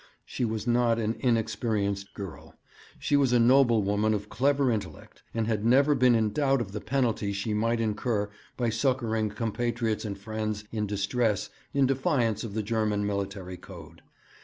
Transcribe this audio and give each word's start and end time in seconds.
She 0.25 0.45
was 0.45 0.65
not 0.65 0.97
an 0.97 1.15
inexperienced 1.19 2.15
girl, 2.15 2.55
she 2.97 3.15
was 3.15 3.33
a 3.33 3.39
noble 3.39 3.83
woman 3.83 4.15
of 4.15 4.29
clever 4.29 4.71
intellect, 4.71 5.21
and 5.31 5.45
had 5.45 5.63
never 5.63 5.93
been 5.93 6.15
in 6.15 6.33
doubt 6.33 6.59
of 6.59 6.71
the 6.71 6.81
penalty 6.81 7.31
she 7.33 7.53
might 7.53 7.79
incur 7.79 8.31
by 8.57 8.71
succouring 8.71 9.29
compatriots 9.29 10.03
and 10.03 10.17
friends 10.17 10.63
in 10.71 10.87
distress 10.87 11.51
in 11.71 11.85
defiance 11.85 12.43
of 12.43 12.55
the 12.55 12.63
German 12.63 13.05
military 13.05 13.57
code. 13.57 14.01